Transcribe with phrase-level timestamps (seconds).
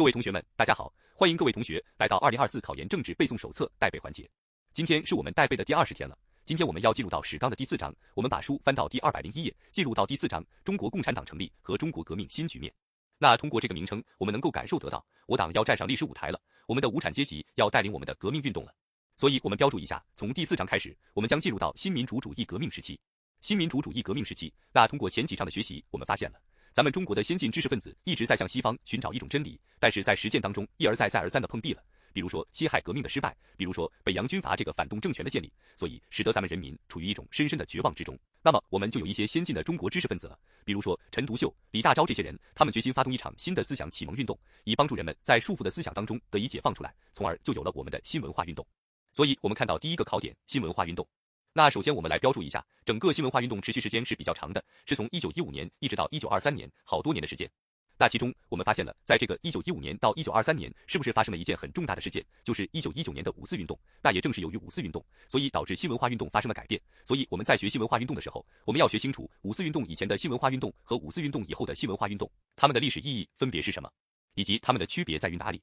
[0.00, 4.26] 各位同学们，大家好，欢迎各位同学来到二零二四考研政治背诵手册带背环节。
[4.72, 6.16] 今天是我们带背的第二十天了。
[6.46, 12.72] 今天我们要进入到史纲的第四章，我们把书翻到第二百零一页，进入到第四章中国共产党成立和中国革命新局面。
[13.18, 18.72] 那通过这个名称，我们能够感受得到，我党要站上历史舞台了，我们的无产阶级要带领我们的革命运动了。
[19.18, 22.98] 所以，我们标注一下，从第四章开始，我们将进入到新民主主义革命时期。
[23.42, 26.40] 新民主主义革命时期，那通过前几章的学习，我们发现了。
[26.72, 31.82] 咱们中国的先进知识分子一直在向西方寻找一种真理，但是在实践当中一而再再而三的碰壁了。
[32.12, 38.16] 比如说辛亥革命的失败，比如说北洋军阀这个反动政权的建立，所以使得咱们人民处于一种深深的绝望之中。
[38.42, 48.64] 那么我们就有一些先进的中国知识分子了，比如说陈独秀、李大钊这些人，他们决心发动一场新的思想启蒙运动，以帮助人们在束缚的思想当中得以解放出来，从而就有了我们的新文化运动。
[49.12, 51.06] 所以我们看到第一个考点，新文化运动。
[51.52, 57.50] 那首先我们来标注一下，整个新文化运动持续时间是比较长的，是从一九一五年一直到一九二三年，好多年的时间。
[57.98, 63.76] 那其中我们发现了，在这个一九一五年到一九二三年，是不是发生了一件很重大的事件，就是一九一九年的五四运动？
[64.00, 66.80] 那也正是由于五四运动，所以导致新文化运动发生了改变。
[67.04, 73.90] 所以我们在学新文化运动的时候，我们要学清楚五四运动以前的新文化运动和五四运动以后的新文化运动，它们的历史意义分别是什么，
[74.34, 75.60] 以及它们的区别在于哪里。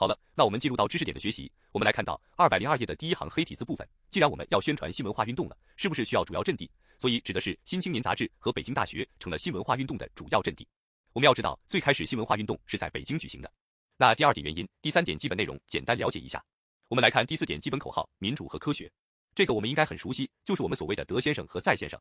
[0.00, 1.52] 好了，那我们进入到知识点的学习。
[1.72, 3.86] 我们来看到二百零二页的第一行黑体字部分。
[4.08, 6.70] 既然我们要宣传新文化运动了，是不是需要主要阵地？
[6.98, 10.66] 所以指的是《新青年》杂志和北京大学成了新文化运动的主要阵地。
[11.12, 13.52] 我们要知道，最开始新文化运动是在北京举行的。
[13.98, 16.42] 那第二点原因，第三点基本内容，简单了解一下。
[16.88, 18.90] 我们来看第四点基本口号：民主和科学。
[19.34, 22.00] 这个我们应该很熟悉，就是我们所谓的德先生和赛先生。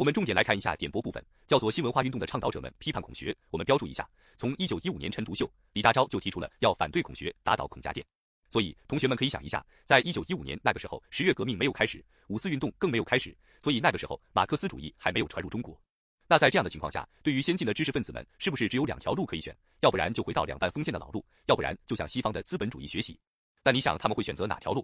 [0.00, 3.36] 我们重点来看一下点播部分，叫做新文化运动的倡导者们批判孔学。
[3.50, 8.02] 我们标注一下，从一九一五年陈独秀、李大钊就提出了要反对孔学，打倒孔家店。
[8.48, 15.78] 所以同学们可以想一下，在一九一五年那个时候，十月革命没有开始，五四运动更没有开始，所以那个时候马克思主义还没有传入中国。
[16.26, 19.54] 那在这样的情况下，对于先进的知识分子们，是不是只有两条路可以选？
[19.82, 23.20] 要不然就回到两半封建的老路，要不然就向西方的资本主义学习。
[23.62, 24.82] 那你想他们会选择哪条路？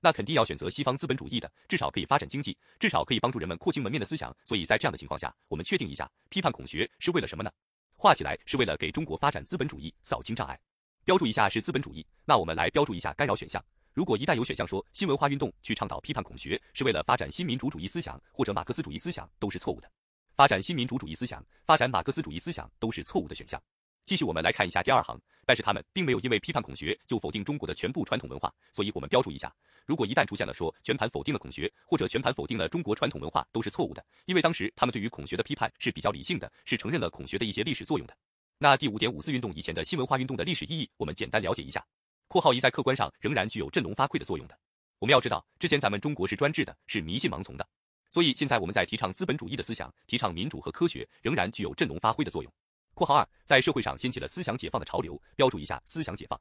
[0.00, 4.34] 那肯定要选择西方资本主义的，至少可以发展经济，至少可以帮助人们廓清门面的思想。
[4.44, 7.50] 所以在这样的情况下，我们确定一下，批判孔学是为了什么呢？
[7.96, 10.58] 画起来是为了给中国发展资本主义扫清障碍。
[11.04, 13.62] 标注一下是资本主义，那我们来标注一下干扰选项。
[13.92, 19.90] 如果一旦有选项说新文化运动去倡导批判孔学是为了发展新民主主义思想或者马克思主义思想，都是错误的。
[20.34, 23.60] 发展新民主主义思想，发展马克思主义思想都是错误的选项。
[24.10, 25.16] 继续，我们来看一下第二行。
[25.46, 29.54] 但是他们并没有因为批判孔学就否定中国的全部传统文化，所以我们标注一下。
[29.86, 38.16] 如果一旦出现了说全盘否定了孔学，或者全盘否定了中国传统文化，都是错误的，因为当时他们对于孔学的批判是比较理性的，是承认了孔学的一些历史作用的。
[38.58, 41.86] 那第五点，五四运动以前的新文化运动的历史意义，我们简单了解一下。
[42.26, 44.58] 括号一在客观上仍然具有振聋发聩的作用的。
[44.98, 47.64] 我们要知道，之前咱们中国是专制的，是迷信盲从的，
[48.10, 52.52] 所以现在我们在提倡资本主义的思想，提倡民主和科学，仍然具有振聋发聩的作用。
[53.00, 56.38] 括号二，在社会上掀起了思想解放的潮流，标注一下思想解放。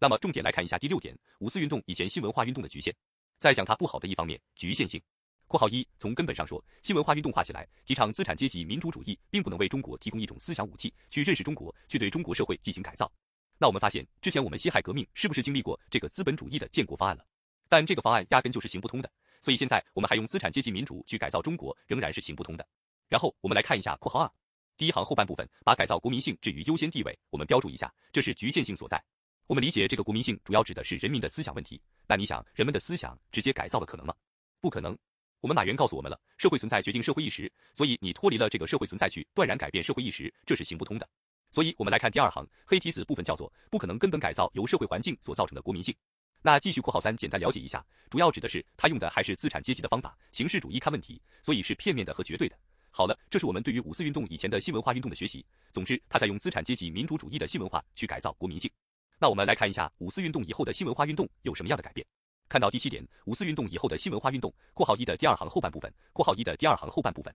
[0.00, 2.92] 那么重点来看一下第六点，五四运动以前新文化运动的局限。
[3.38, 5.00] 再讲它不好的一方面，局限性。
[5.46, 13.08] 括号一，从根本上说，新文化运动化起来，提倡资产阶级民主主义，并不能为中国提供一种思想武器，去认识中国，去对中国社会进行改造。
[13.56, 17.24] 那我们发现，之前我们辛亥革命是不是经历过这个资本主义的建国方案了？
[17.68, 19.08] 但这个方案压根就是行不通的，
[19.40, 22.66] 所以现在我们还用资产阶级民主去改造中国，仍然是行不通的。
[23.08, 24.32] 然后我们来看一下括号二。
[24.80, 28.98] 第一行后半部分把改造国民性置于优先地位，我们标注一下，这是局限性所在。
[29.46, 31.78] 我们理解这个国民性主要指的是人民的思想问题。
[32.06, 34.14] 那你想，人们的思想直接改造了可能吗？
[34.58, 34.96] 不可能。
[35.42, 41.06] 我们马原告诉我们了，社会存在决定社会意识，所以你脱离了这个社会存在去断然改变社会意识，这是行不通的。
[41.50, 45.94] 所以我们来看第二行黑体字部分，叫做不可能根本改造由社会环境所造成的国民性。
[46.40, 52.56] 那继续括号三，简单了解一下，主要指的是他用的还是资产阶级的方法，形式主义看问题，所以是片面的和绝对的。
[52.92, 55.44] 好了，这是我们对于五四运动以前的新文化运动的学习。
[55.72, 58.70] 总之，他在用资产阶级民主主义的新文化去改造国民性。
[59.18, 62.04] 那我们来看一下五四运动以后的新文化运动有什么样的改变。
[62.48, 67.32] 看到第七点，五四运动以后的新文化运动（括号一的第二行后半部分）（括号一的第二行后半部分）。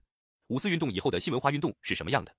[0.48, 2.34] 五四运动以后的新文化运动是什么样的？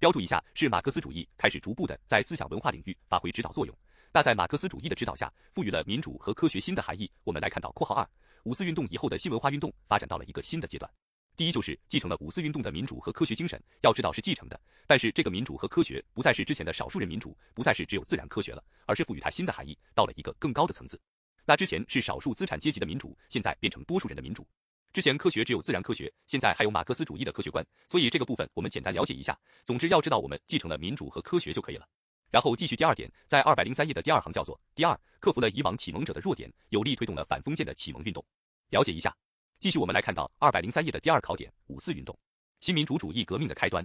[0.00, 3.74] 标注一下，是马克思主义开始逐步的在思想文化领域发挥指导作用。
[4.12, 7.08] 那在马克思主义的指导下，赋予了民主和科学新的含义。
[7.22, 8.08] 我们来看到（括号二），
[8.42, 10.90] 五四运动以后的新文化运动发展到了一个新的阶段。
[11.36, 20.98] 第一就是继承了五四运动的民主和科学精神，要知道是继承的，但是这个民主和科学不再是之前的少数人民主，不再是只有自然科学了，而是赋予它新的含义，到了一个更高的层次。
[21.44, 24.48] 那之前是少数资产阶级的民主，现在变成多数人的民主。
[24.94, 29.38] 之前科学只有自然科学，现在还有马克思主义的科学观，所以这个部分我们简单了解一下。
[29.66, 31.86] 总之要知道我们继承了民主和科学就可以了。
[32.30, 38.24] 然后继续第二点，在二百零三页的第二行叫做第二，克服了以往启蒙者的弱点，有力推动了反封建的启蒙运动。
[38.70, 39.14] 了解一下。
[39.58, 42.16] 继续，我们来看到二百零三页的第二考点，五四运动，
[42.60, 43.84] 新民主主义革命的开端。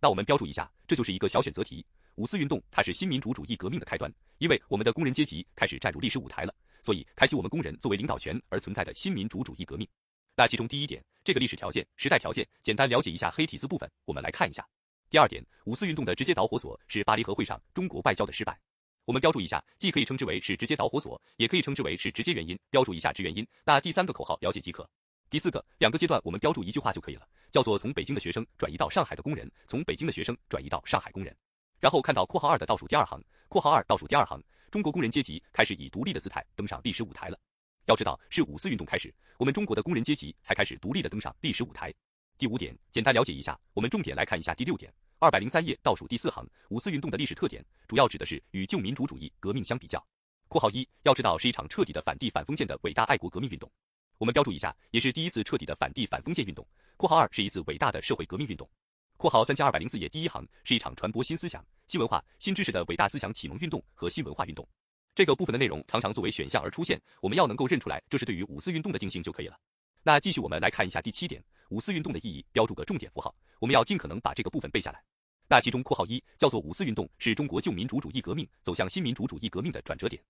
[0.00, 1.84] 那我们标注一下，这就是一个小选择题。
[2.14, 9.86] 五四运动它是新民主主义革命的开端，因为我们的工人阶级开始站入历史舞台了，所以开启我们工人作为领导权而存在的新民主主义革命。
[10.34, 14.66] 那其中第一点，这个历史条件、时代条件，简单了解一下黑体字部分，我们来看一下。
[15.10, 18.58] 第二点，五四运动的直接导火索是巴黎和会上中国外交的失败。
[19.04, 23.46] 我们标注一下，既可以称之为是直接导火索，也可以称之为是直接原因，标注一下直原因。
[23.64, 24.88] 那第三个口号了解即可。
[25.30, 31.32] 第四个，两个阶段我们标注一句话就可以了，叫做从北京的学生转移到上海的工人，从北京的学生转移到上海工人。
[31.78, 34.42] 然后看到括号二的倒数第二行，括号二倒数第二行，
[34.72, 37.38] 中国工人阶级开始以独立的姿态登上历史舞台了。
[37.86, 41.94] 要知道，是五四运动开始，我们中国的工人阶级才开始独立的登上历史舞台。
[42.36, 50.04] 第五点，简单了解一下，我们重点来看一下第六点，二百零三页倒数第四行，五四运动的历史特点，主要指的是与旧民主主义革命相比较。
[50.48, 53.70] 括号一，要知道是一场彻底的反帝反封建的伟大爱国革命运动。
[54.20, 56.66] 我们标注一下，也是第一次彻底的反帝反封建运动。
[56.98, 58.68] 括号二是一次伟大的社会革命运动。
[59.16, 64.68] 括号三千二百零四页第一行是一场传播新思想、新文化、新知识的伟大思想启蒙运动和新文化运动。
[65.14, 69.56] 这个部分的内容常常作为选项而出现，我们要能够认出来，这是对于五四运动的定性就可以了。
[70.02, 75.02] 那继续我们来看一下第七点，五四运动的意义，标注个重点符号，我们要尽可能把这个部分背下来。
[75.48, 80.22] 那其中括号一叫做五四运动是中国旧民主主义革命走向新民主主义革命的转折点。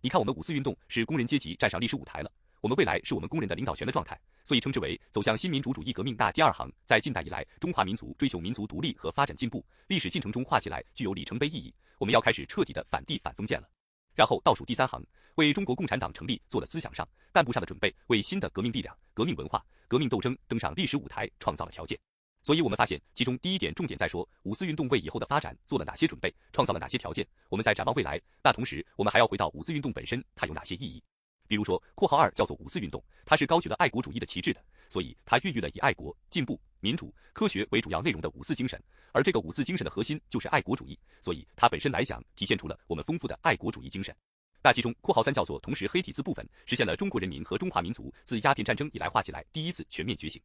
[0.00, 2.32] 你看，我们五四运动是工人阶级站上历史舞台了，
[2.64, 6.16] 我们未来是我们工人的领导权的状态，所以称之为走向新民主主义革命。
[6.18, 13.68] 那第二行，在近代以来，中华民族追求民族独立和发展进步历史进程中画起来，具有里程碑意义，我们要开始彻底的反帝反封建了。
[14.14, 21.98] 然后倒数第三行，为中国共产党成立做了思想上、干部上的准备，为新的革命力量、革命文化、革命斗争登上历史舞台创造了条件。
[22.42, 27.26] 所以，我们发现其中第一点重点在说五四运动为以后的发展做了哪些准备，创造了哪些条件。
[27.50, 31.02] 我们在展望未来，那同时我们还要回到五四运动本身，它有哪些意义？
[31.46, 38.82] 比如说，括号二叫做五四运动，它是高举了爱国主义的旗帜的，所以它孕育了以爱国、进步、民主、科学为主要内容的五四精神。
[39.12, 44.14] 而这个五四精神的核心就是爱国主义，所以它本身来讲体现出了我们丰富的爱国主义精神。
[44.62, 50.40] 那其中括号三叫做同时黑体字部分实现了中国人民和中华民族自鸦片战争以来画起来第一次全面觉醒。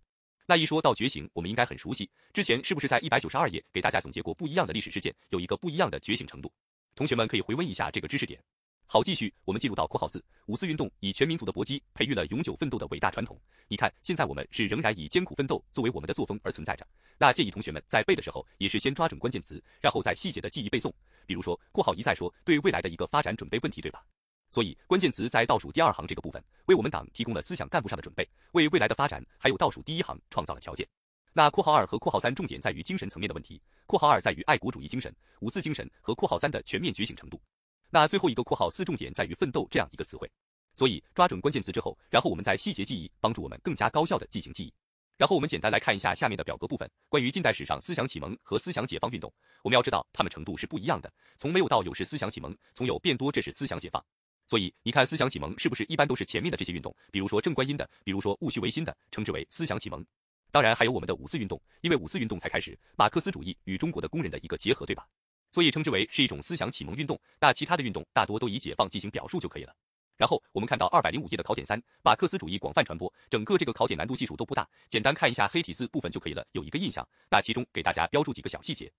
[0.46, 6.52] 那一说到觉醒，我们应该很熟悉，之前是不是在一百九十二页给大家总结过不一样的历史事件，有一个不一样的觉醒程度？
[6.96, 8.44] 同学们可以回温一下这个知识点。
[8.92, 13.40] 好，继续，我们进入到括号四，五四运动以全民族的搏击培育了永久奋斗的伟大传统。
[13.68, 16.84] 你看，现在我们是仍然以艰苦奋斗作为我们的作风而存在着。
[17.20, 20.92] 那建议同学们在背的时候，也是先抓准关键词，然后再细节的记忆背诵。
[21.28, 24.04] 比如说，括号一再说对未来的一个发展准备问题，对吧？
[24.50, 30.88] 所以关键词在倒数第二行这个部分，为我们党提供了思想干部上的准备，为未来的发展还有倒数第一行创造了条件。
[31.32, 37.40] 那括号二和括号三重点在于精神层面的问题，括号二在于爱国主义精神、五四精神和括号三的全面觉醒程度。
[37.90, 40.30] 那最后一个括号四重点在于奋斗这样一个词汇，
[40.76, 44.74] 所以抓准关键词之后，然后我们在细节记忆，帮助我们更加高效的进行记忆。
[45.18, 49.34] 然后我们简单来看一下下面的表格部分，关于近代史上思想启蒙和思想解放运动，
[49.64, 54.02] 我们要知道它们程度是不一样的，从没有到有是思想启蒙，从有变多这是思想解放。
[54.48, 60.06] 所以你看思想启蒙是不是一般都是前面的这些运动，比如说郑观音的，比如说戊戌维新的，称之为思想启蒙。
[60.52, 65.06] 当然还有我们的五四运动，因为五四运动才开始马克思主义与中国的工人的一个结合，对吧？
[65.52, 69.74] 所以称之为是一种思想启蒙运动，那其他的运动大多都以解放进行表述就可以了。
[70.18, 77.08] 然后我们看到二百零五页的考点三，马克思主义广泛传播，整个这个考点难度系数都不大，简单看一下黑体字部分就可以了，有一个印象。
[77.30, 78.92] 那其中给大家标注几个小细节。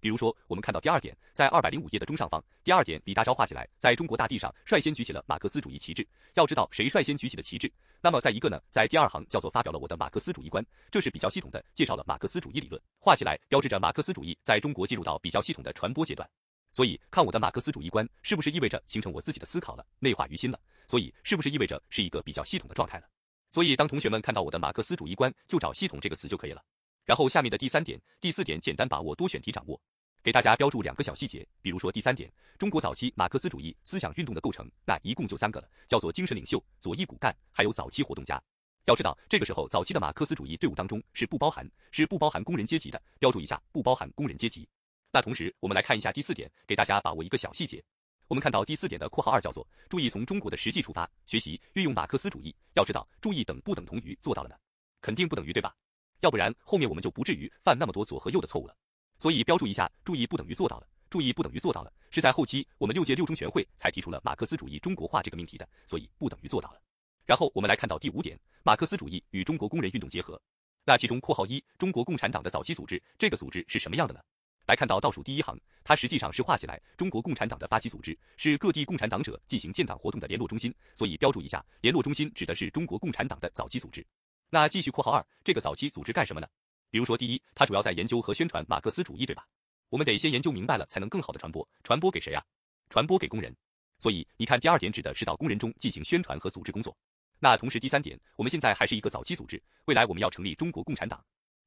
[0.00, 6.06] 比如说，我们看到第二点，在二百零五页的中上方，第二点，李大钊画起来，在中国大地上率先举起了马克思主义旗帜。
[6.34, 16.28] 要知道谁率先举起的旗帜，那么在一个呢，在第二行叫做发表了我的马克思主义观，这是比较系统的介绍了马克思主义理论，画起来标志着马克思主义在中国进入到比较系统的传播阶段。
[16.72, 20.60] 所以看我的马克思主义观，是不是意味着形成我自己的思考了，内化于心了？
[20.86, 23.06] 所以是不是意味着是一个比较系统的状态了？
[23.50, 26.62] 所以当同学们看到我的马克思主义观，就找系统这个词就可以了。
[27.06, 29.80] 然后下面的第三点、第四点，简单把握多选题掌握。
[30.24, 38.42] 给大家标注两个小细节，比如说第三点，中国早期马克思主义思想运动的构成，那一共就三个了，叫做精神领袖、左翼骨干，还有早期活动家。
[38.86, 44.68] 要知道，这个时候早期的马克思主义队伍当中是不包含，是不包含工人阶级的，标注一下，不包含工人阶级。
[45.12, 47.80] 那同时，我们来看一下第四点，给大家把握一个小细节。
[48.26, 52.52] 我们看到第四点的括号二叫做注意从中国的实际出发，学习运用马克思主义。
[52.74, 54.56] 要知道，注意等不等同于做到了呢？
[55.00, 55.72] 肯定不等于，对吧？
[56.20, 58.76] 要不然后面我们就不至于犯那么多左和右的错误了。
[59.18, 66.80] 所以标注一下，注意不等于做到了，注意不等于做到了，是在后期我们六届六中全会才提出了马克思主义中国化这个命题的，所以不等于做到了。
[67.24, 70.40] 然后我们来看到第五点，马克思主义与中国工人运动结合。
[70.84, 74.20] 那其中括号一，中国共产党的早期组织，这个组织是什么样的呢？
[74.66, 84.06] 来看到倒数第一行，它实际上是画起来中国共产党的发起组织，是各地共产党者进行建党活动的联络中心，所以标注一下，联络中心指的是中国共产党的早期组织。
[84.50, 86.46] 那继续括号二，这个早期组织干什么呢？
[86.90, 89.46] 比如说，第一，它主要在研究和宣传马克思主义，对吧？
[89.88, 91.68] 我们得先研究明白了，才能更好的传播。
[91.82, 92.42] 传播给谁啊？
[92.88, 93.54] 传播给工人。
[93.98, 96.96] 所以你看，第二点指的是到工人中进行宣传和组织工作。
[97.38, 101.22] 那同时，第三点，我们现在还是一个早期组织，未来我们要成立中国共产党。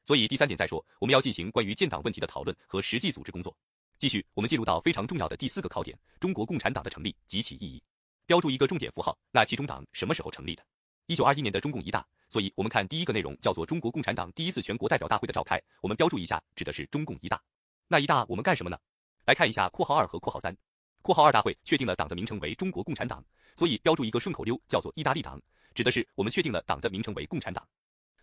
[0.05, 3.55] 所以第三点再说，我们要进行关于建党问题的讨论和实际组织工作。
[3.97, 7.83] 继续，我们进入到非常重要的第四个考点：中国共产党的成立及其意义。
[8.25, 10.63] 标注一个重点符号，那其中党什么时候成立的？
[11.07, 12.07] 一九二一年的中共一大。
[12.29, 17.41] 所以我们看第一个内容叫做中国共产党第一次全国代表大会的召开，我们标注一下，指的是中共一大。
[17.87, 18.77] 那一大我们干什么呢？
[19.25, 20.55] 来看一下括号二和括号三。
[21.01, 25.41] 括号二大会确定了党的名称为中国共产党，所以标注一个顺口溜叫做意大利党，
[25.73, 27.67] 指的是我们确定了党的名称为共产党。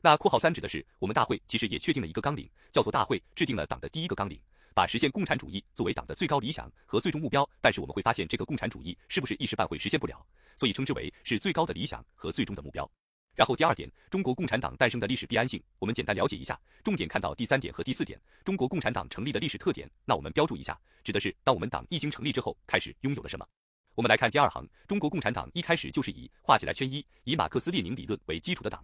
[0.03, 4.41] 那括号三指的是我们大会其实也确定了一个纲领，叫做大会制定了党的第一个纲领。
[4.73, 12.89] 把实现共产主义作为党的最高理想和最终目标，但是我们会发现这个共产主义是不是一时半会实现不了，所以称之为是最高的理想和最终的目标。
[13.37, 19.89] 然后第二点，中国共产党诞生的历史必然性，我们简单了解一下，重点看到第三点和第四点，中国共产党成立的历史特点。
[20.07, 23.47] 那我们标注一下，指的是当我们党一经成立之后，开始拥有了什么？
[23.95, 28.83] 我们来看第二行，中国共产党一开始就是以画起来圈一，以马克思列宁理论为基础的党，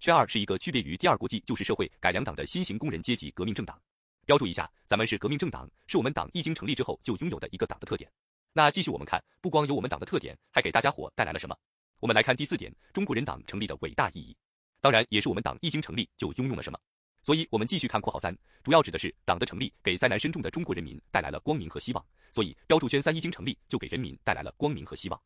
[0.00, 3.80] 圈二是一个区别于第二国际旧式社会改良党的新型工人阶级革命政党。
[4.26, 8.10] 标注一下，咱们是革命政党，是我们党一经成立之后就拥有的一个党的特点。
[8.52, 11.56] 那继续我们看，不光有我们党的特点，还给大家伙带来了什么？
[12.00, 14.36] 我们来看第四点，中国人党成立的伟大意义，
[14.80, 16.78] 当然也是我们党一经成立就拥有了什么。
[17.22, 22.04] 所以，我们继续看括号三，主要指的是党的成立给灾难深重的中国人民带来了光明和希望。
[22.30, 25.18] 所以，标注圈三一经成立就给人民带来了光明和希望。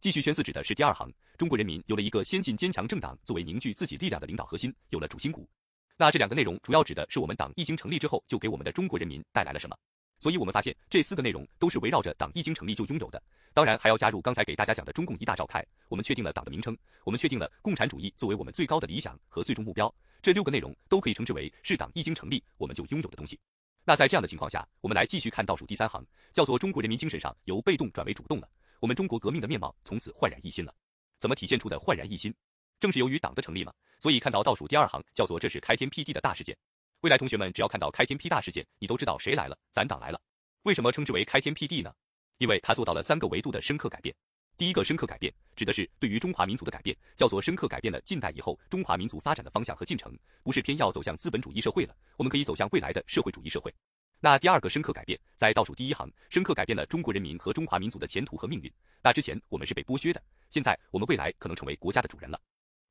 [0.00, 5.48] 继续圈四指的是第二行，中国人民有了一个先进坚强政党作为凝聚自己力量的领导核心，有了主心骨。
[5.96, 9.76] 那这两个内容主要指的是我们党一经成立之后就给我们的中国人民带来了什么，
[10.20, 23.38] 所以我们发现这四个内容都是围绕着党一经成立就拥有的，当然还要加入刚才给大家讲的中共一大召开，我们确定了党的名称，我们确定了共产主义作为我们最高的理想和最终目标，这六个内容都可以称之为是党一经成立我们就拥有的东西。
[23.84, 26.02] 那在这样的情况下，我们来继续看倒数第三行，
[26.32, 28.48] 叫做中国人民精神上由被动转为主动了，
[28.80, 30.74] 我们中国革命的面貌从此焕然一新了，
[31.18, 32.34] 怎么体现出的焕然一新？
[32.80, 33.72] 正是由于党的成立嘛。
[34.00, 36.56] 所以看到倒数第二行叫做这是开天辟地的大事件，
[37.04, 40.18] 未来同学们只要看到开天辟大事件，你都知道谁来了，咱党来了。
[40.62, 41.92] 为什么称之为开天辟地呢？
[42.38, 44.16] 因为他做到了三个维度的深刻改变。
[44.56, 53.70] 第一个深刻改变指的是对于中华民族的改变，叫做深刻改变了近代以后中华民族发展的方向和进程，不是偏要走向资本主义社会了，我们可以走向未来的社会主义社会。
[54.18, 58.72] 那第二个深刻改变在倒数第一行，深刻改变了中国人民和中华民族的前途和命运。
[59.02, 62.40] 那之前我们是被剥削的，现在我们未来可能成为国家的主人了。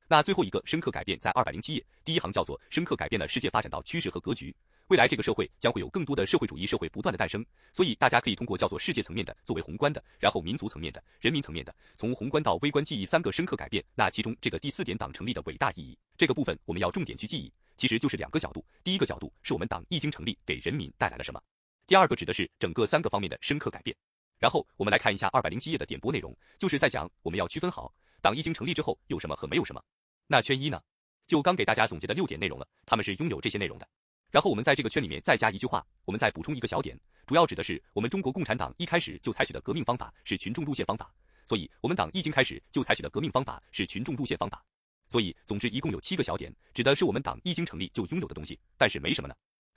[0.06, 4.54] 那最后一个深刻改变在二百零七页，第一行叫做深刻改变了世界发展到趋势和格局，
[4.88, 13.82] 未来这个社会将会有更多的社会主义社会不断的诞生，所以大家可以通过叫做世界层面的作为宏观的，然后民族层面的、人民层面的，从宏观到微观记忆三个深刻改变。
[13.94, 21.40] 那其中这个第四点党成立的伟大意义这个部分我们要重点去记忆，其实就是两个角度，第一个角度是我们党一经成立给人民带来了什么，
[21.86, 23.96] 第二个指的是整个三个方面的深刻改变。
[24.38, 27.90] 然后我们来看一下二百零七页的点播内容，就是在讲我们要区分好
[28.24, 29.84] 党一经成立之后有什么和没有什么。
[30.26, 30.80] 那圈一呢？
[31.26, 33.86] 就刚给大家总结的六点内容了，他们是拥有这些内容的。
[34.30, 41.12] 然后我们在这个圈里面再加一句话，我们再补充一个小点，主要指的是我们中国共产党一开始就采取的革命方法是群众路线方法，
[41.44, 44.64] 所以我们党一经开始就采取的革命方法是群众路线方法。
[45.10, 49.34] 所以总之一共有七个小点，指的是我们党一经成立就拥有的东西，但是没什么呢？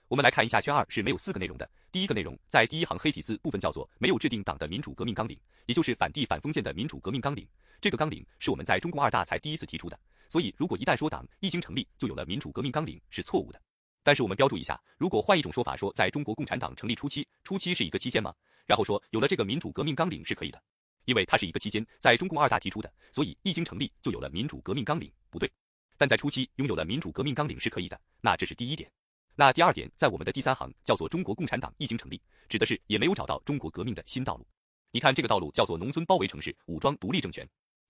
[0.08, 1.70] 我们来看一下圈二是没有四个内容的。
[1.92, 7.46] 第一个内容在第一行黑体字部分叫做没有制定党的民主革命纲领，也就是反帝反封建的民主革命纲领。
[7.80, 10.00] 这个纲领是我们在中共二大才第一次提出的。
[10.30, 13.62] 所以，如果一旦说党一经成立就有了民主革命纲领是错误的。
[14.04, 18.34] 但是我们标注一下，如果换一种说法说，在中国共产党成立初期，初期是一个期间吗？
[18.66, 20.62] 然后说有了这个民主革命纲领是可以的，
[21.06, 25.52] 因为它是一个期间，在中共二大提出的，所以一经成立就有了民主革命纲领，不对。
[25.98, 28.90] 但在初期拥有了民主革命纲领是可以的，那这是第一点。
[29.36, 34.48] 那第二点，在我们的第三行叫做中国共产党一经成立，指的是也没有找到中国革命的新道路。
[34.92, 37.48] 你看这个道路叫做农村包围城市，武装独立政权。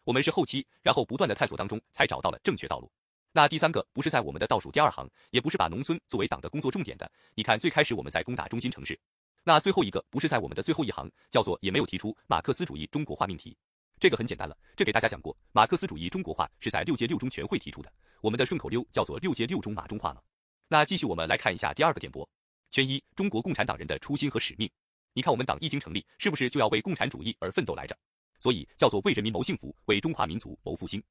[0.08, 2.90] 我们是后期，然后不断的探索当中才找到了正确道路。
[3.34, 7.12] 那第三个不是在我们的倒数第二行，也不是把农村作为党的工作重点的。
[7.36, 8.98] 你看最开始我们在攻打中心城市，
[9.44, 13.54] 那最后一个不是在我们的最后一行，叫做也没有提出马克思主义中国化命题。
[14.00, 20.22] 这个很简单了，这给大家讲过，马克思主义中国化是在六届六中全会提出的，我们的顺口溜叫做六届六中马中化嘛。
[20.70, 22.26] 那继续我们来看一下第二个点播，
[22.72, 24.72] 圈一中国共产党人的初心和使命。
[25.12, 27.98] 你看我们党一经成立，是不是就要为共产主义而奋斗来着？
[28.39, 31.01] 所以叫做为人民谋幸福，为中华民族谋复兴。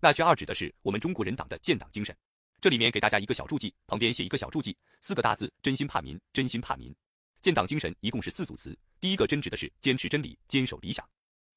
[0.00, 2.16] 那圈二指的是我们中国人党的建党精神。
[2.60, 6.94] 这里面给大家一个小注记，旁边写一个小注记，四个大字：真心怕民，真心怕民。
[7.42, 11.04] 建党精神一共是四组词，第一个真指的是坚持真理，坚守理想；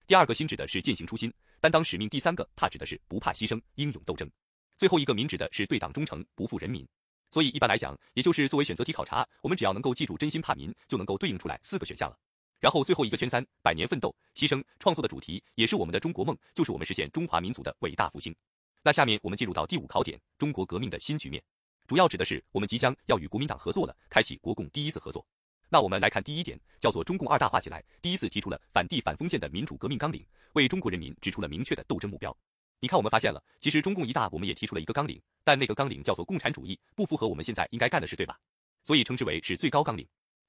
[0.06, 4.28] 第二个心指的是践行初心，担当使命；第三个怕指的是不怕牺牲，英勇斗争；
[4.76, 6.86] 最后一个民指的是对党忠诚，不负人民。
[7.32, 12.18] 所以一般来讲，也就是作为选择题考察，我们只要能够记住真心怕民，就能够对应出来四个选项了。
[12.60, 18.36] 然后最后一个圈三，百年奋斗、牺牲、创作的主题，也是我们的中国梦，就是我们实现中华民族的伟大复兴。
[18.84, 21.44] 那下面我们进入到第五考点，中国革命的新局面，
[21.88, 25.26] 主要指的是我们即将要与国民党合作了，开启国共第一次合作。
[25.70, 32.36] 那我们来看第一点，叫做中共二大化起来，第一次提出了反帝反封建的民主革命纲领，为中国人民指出了明确的斗争目标。
[32.80, 38.40] 你看，我们发现了，其实中共一大，我们也提出了一个纲领，但那个纲领叫做共产主义，不符合我们现在应该干的事，对吧？
[38.84, 40.08] 所以称之为是最高纲领。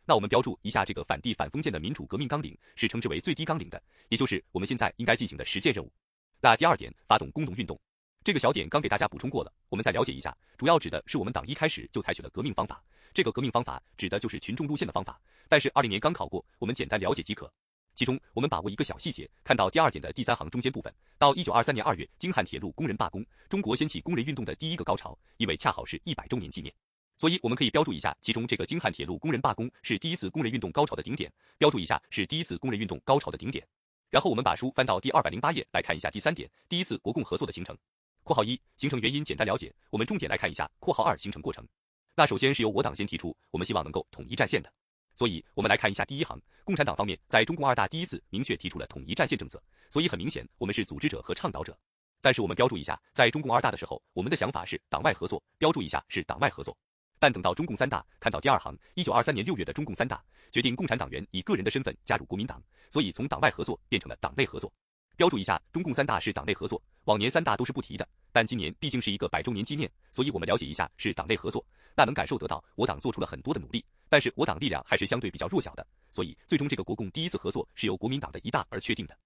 [0.08, 5.92] 那我们标注一下这个反帝反封建的民主革命纲领，是称之为最低纲领的，也就是我们现在应该进行的实践任务。
[6.40, 7.78] 那第二点，发动工农运动，
[8.24, 12.82] 这个小点刚给大家补充过了，我们再了解一下，主要指的是我们党一开始就采取了革命方法。
[13.12, 17.52] 这个革命方法指的就是群众路线的方法，但是二零年刚考过，我们简单了解即可。
[17.94, 26.72] 其中我们把握一个小细节，看到第二点的第三行中间部分，到一九二三年二月，京汉铁路工人罢工，中国掀起工人运动的第一个高潮，因为恰好是一百周年纪念，
[27.18, 33.66] 所以我们可以标注一下，其中这个京汉铁路工人罢工是第一次工人运动高潮的顶点，标注一下是第一次工人运动高潮的顶点。
[34.08, 37.76] 然后我们把书翻到第二百零八页来看一下第三点，第一次国共合作的形成。
[38.22, 41.66] 括号一，形成原因简单了解，我们重点来看一下括号二形成过程。
[42.14, 44.72] 那首先是由我党先提出，我们希望能够统一战线的，
[45.14, 49.60] 所以我们来看一下第一行，共产党方面在中共二大第一次明确提出了统一战线政策，
[49.90, 51.76] 所以很明显我们是组织者和倡导者。
[52.20, 56.76] 但是我们标注一下，在中共二大的时候，我们的想法是党外合作，标注一下是党外合作。
[57.18, 64.72] 但等到中共三大，看到第二行，一九二三年六月的中共三大决定共产党员以个人的身份加入国民党，所以从党外合作变成了党内合作，
[65.16, 66.80] 标注一下中共三大是党内合作。
[67.04, 71.64] 往年三大都是不提的，但今年毕竟是一个百周年纪念，所以我们了解一下是党内合作。
[71.96, 79.16] 那能感受得到，我党做出了很多的努力，但是我党力量还是相对比较弱小的，所以最终这个国共第一次合作是由国民党的一大而确定的。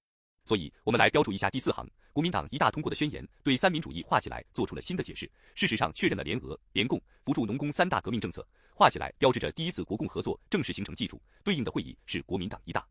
[0.44, 11.20] 所以我们来标注一下第四行，国民党一大通过的宣言对三民主义画起来做出了新的解释，事实上确认了联俄、联共、扶助农工三大革命政策，画起来标志着第一次国共合作正式形成基础。
[11.44, 12.84] 对应的会议是国民党一大。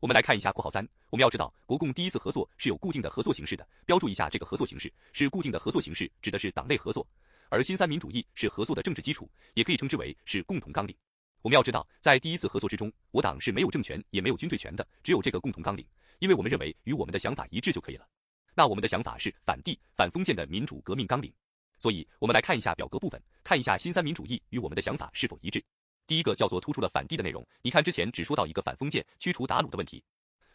[0.00, 7.06] 我们来看一下括号三，我们要知道国共第一次合作是有固定的合作形式的，标注一下这个合作形式是固定的合作形式，指的是党内合作。
[7.48, 10.94] 而新三民主义是合作的政治基础，也可以称之为是共同纲领。
[11.40, 15.86] 我们要知道，在第一次合作之中，我党是没有政权也没有军队权的，只有这个共同纲领，
[16.18, 18.06] 因为我们认为与我们的想法一致就可以了。
[18.54, 21.32] 那我们的想法是反帝反封建的民主革命纲领，
[21.78, 25.64] 所以我们来看一下表格部分，看一下新三民主义与我们的想法是否一致。
[26.06, 30.02] 第一个叫做突出了反帝的内容，你看之前只说到一个反封建、驱除鞑虏的问题，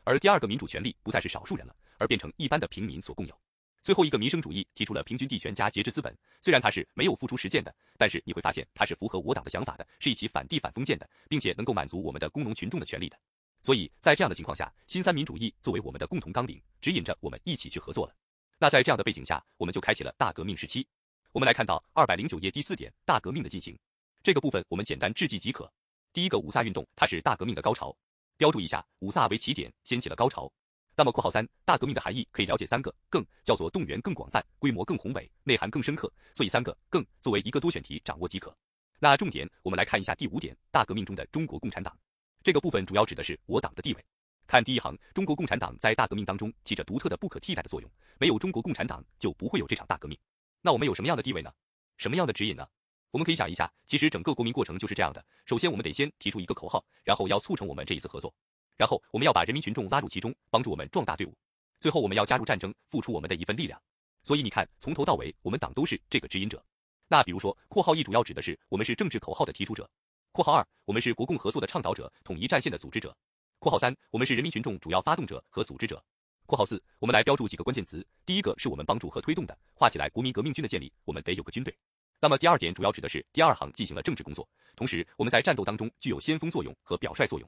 [0.03, 3.39] 而第二个民主权利不再是少数人了，而变成一般的平民所共有。
[3.83, 13.17] 最后一个民生主义提出了平均地权加节制资本，虽然它是没有付诸实践的，但是你会发现它是符合我党的想法的，是一起反帝反封建的，并且能够满足我们的工农群众的权利的。
[13.63, 18.13] 所以在这样的情况下，新三民主义作为我们的共同纲领，指引着我们一起去合作了。
[18.59, 20.85] 那在这样的背景下，我们就开启了大革命时期。
[21.31, 23.77] 我们来看到二百零九页第四点，大革命的进行
[24.21, 25.71] 这个部分，我们简单致记即可。
[26.11, 27.95] 第一个五卅运动，它是大革命的高潮，
[28.35, 30.51] 标注一下，五卅为起点，掀起了高潮。
[30.95, 38.55] 那么括号三，大革命的含义可以了解三个，更叫做动员更广泛，规模更宏伟，内涵更深刻，所以三个更作为一个多选题掌握即可。
[38.99, 41.97] 那重点我们来看一下第五点，大革命中的中国共产党
[42.43, 44.05] 这个部分主要指的是我党的地位。
[44.45, 50.19] 看第一行，中国共产党在大革命当中起着独特的、不可替代的作用，没有中国共产党就不会有这场大革命。
[50.61, 51.49] 那我们有什么样的地位呢？
[51.97, 52.67] 什么样的指引呢？
[53.11, 55.23] 我们可以想一下，其实整个国民过程就是这样的。
[55.45, 58.33] 首先我们得先提出一个口号，然后要促成我们这一次合作。
[58.75, 61.33] 然后我们要把人民群众拉入其中，帮助我们壮大队伍。
[61.79, 63.81] 最后我们要加入战争，付出我们的一份力量。
[64.21, 66.61] 所以你看，从头到尾，我们党都是这个指引者。
[67.07, 69.89] 那比如说，括号一主要指的是我们是政治口号的提出者。
[70.33, 73.15] 括号二，我们是国共合作的倡导者，统一战线的组织者。
[73.59, 76.03] 括号三，我们是人民群众主要发动者和组织者。
[76.47, 78.03] 括号四，我们来标注几个关键词。
[78.25, 81.77] 第一个是我们帮助和推动的，画起来国民革命军的建立，我们得有个军队。
[82.19, 87.47] 那么第二点主要指的是第二行进行了政治工作，同时我们在战斗当中具有先锋作用和表率作用。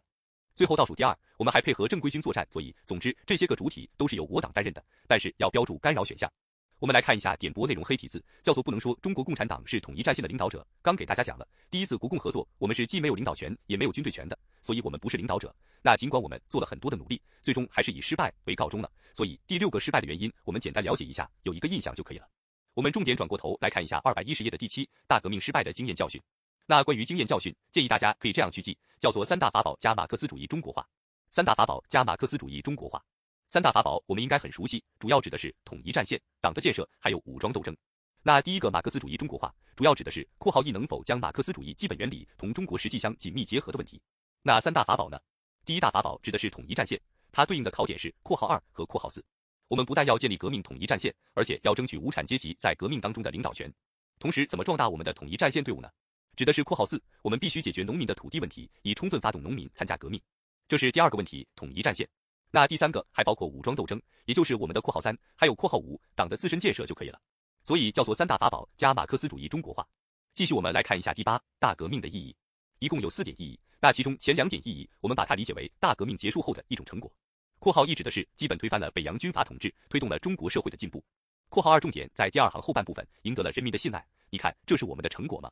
[0.53, 6.31] 最后倒数第二，我们还配合正规军作战，所以总之这些个主体都是由我党担任的，但是要标注干扰选项。
[6.79, 10.65] 我们来看一下点播内容黑体字，叫做不能说中国共产党是统一战线的领导者。
[10.81, 15.55] 刚给大家讲了，第一次国共合作，我们是既没有领导权也没有军队权的，所以我们不是领导者。
[15.81, 18.91] 那尽管我们做了很多的努力，最终还是以失败为告终了。
[19.13, 22.27] 所以第六个失败的原因，我们简单了解一下，有一个印象就可以了。
[22.73, 26.21] 我们重点转过头来看一下二百一十页的第七大革命失败的经验教训。
[26.65, 30.85] 那关于经验教训，建议大家可以这样去记，叫做三大法宝加马克思主义中国化。
[31.31, 33.01] 三大法宝加马克思主义中国化。
[33.47, 37.75] 三大法宝我们应该很熟悉，主要指的是统一战线、党的建设，还有武装斗争。
[38.23, 44.01] 那第一个马克思主义中国化，主要指的是括号一能否将马克思主义基本原理同中国实际相紧密结合的问题。
[44.41, 45.19] 那三大法宝呢？
[45.63, 46.99] 第一大法宝指的是统一战线，
[47.31, 49.23] 它对应的考点是括号二和括号四。
[49.67, 53.71] 我们不但要建立革命统一战线，而且要争取无产阶级在革命当中的领导权。
[54.17, 55.89] 同时，怎么壮大我们的统一战线队伍呢？
[56.35, 60.19] 指的是括号四，我们必须解决农民的土地问题，以充分发动农民参加革命。
[60.67, 62.07] 这是第二个问题，统一战线。
[62.55, 67.19] 那第三个还包括武装斗争，也就是我们的括号三，还有括号五，党的自身建设就可以了。
[67.65, 69.85] 所以叫做三大法宝加马克思主义中国化。
[70.33, 72.33] 继续我们来看一下第八大革命的意义，
[72.79, 73.59] 一共有四点意义。
[73.81, 77.11] 那其中前两点意义，我们把它理解为大革命结束后的一种成果。
[77.59, 81.03] 括号一指的是基本推翻了北洋军阀统治，推动了中国社会的进步。
[81.49, 84.07] 括号二重点在第二行后半部分，赢得了人民的信赖。
[84.29, 85.51] 你看，这是我们的成果吗？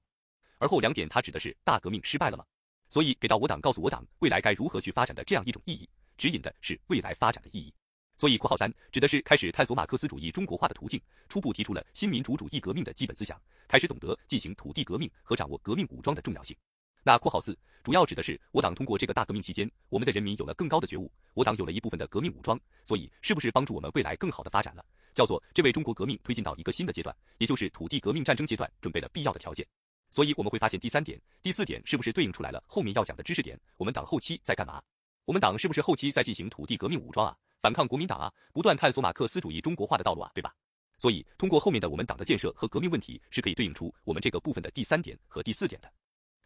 [0.57, 2.45] 而后两点它指的是大革命失败了吗？
[2.93, 7.73] 所以给到我党告诉我党未来该如何去发展的这样一种意义，指引的是未来发展的意义。
[8.19, 16.55] 所以括号三指的是开始探索马克思主义中国化的途径，初步提出了新民主主义革命的基本思想，开始懂得进行土地革命和掌握革命武装的重要性。
[17.01, 24.85] 那括号四主要指的是我党通过这个大革命期间，我们的人民有了更高的觉悟，我党有了一部分的革命武装，所以是不是帮助我们未来更好的发展了？
[25.15, 29.65] 叫做这为中国革命推进到一个新的阶段，也就是土地革命战争阶段，准备了必要的条件。
[30.13, 33.59] 所以我们会发现第三点、第四点是不是对应出来了后面要讲的知识点？
[33.77, 34.79] 我们党后期在干嘛？
[35.25, 37.35] 我们党是不是后期在进行土地革命武装啊？
[37.59, 38.31] 反抗国民党啊？
[38.53, 40.29] 不断探索马克思主义中国化的道路啊？
[40.35, 40.53] 对吧？
[40.99, 45.91] 所以通过后面的我们党的建设和革命问题，是可以对应出我们这个部分的第三点和第四点的。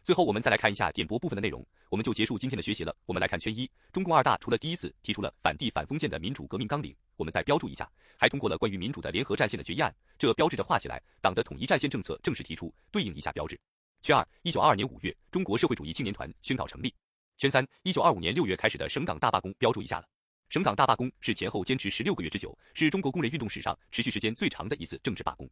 [0.08, 2.96] 最后我们再来看一下点播部分的内容，我们就结束今天的学习了。
[3.04, 13.60] 我们来看圈一，中共二大除了第一次提出了反帝反封建的民主革命纲领，我们再标注一下，还通过了关于民主的联合战线的决议案，这标志着画起来党的统一战线政策正式提出，对应一下标志。
[14.00, 16.94] 圈二，一九二二年五月，中国社会主义青年团宣告成立。
[17.36, 20.06] 圈三，一九二五年六月开始的省港大罢工，标注一下了。
[20.48, 25.46] 省港大罢工是前后坚持十六个月之久，是中国工人运动史上持续时间最长的一次政治罢工，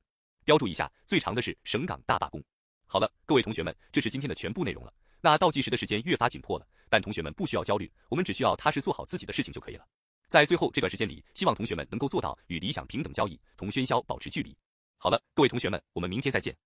[0.47, 2.42] 标注一下，最长的是省港大罢工。
[2.88, 4.92] 好了，各位同学们，这是今天的全部内容了。
[5.20, 9.85] 那倒计时的时间越发紧迫了，但同学们不需要焦虑，我们只需要踏实做好自己的事情就可以了。
[10.29, 14.57] 在最后这段时间里，希望同学们能够做到与理想平等交易，同喧嚣保持距离。
[14.99, 16.57] 好了，各位同学们，我们明天再见。